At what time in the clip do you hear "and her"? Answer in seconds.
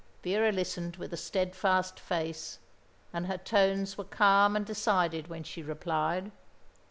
3.13-3.37